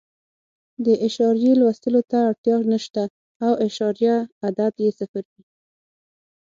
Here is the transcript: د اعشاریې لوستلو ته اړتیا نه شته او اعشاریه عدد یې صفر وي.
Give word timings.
د 0.85 0.87
اعشاریې 1.05 1.53
لوستلو 1.59 2.01
ته 2.11 2.17
اړتیا 2.29 2.55
نه 2.71 2.77
شته 2.85 3.03
او 3.45 3.51
اعشاریه 3.63 4.15
عدد 4.45 4.73
یې 4.83 4.89
صفر 4.99 5.23
وي. 5.31 5.43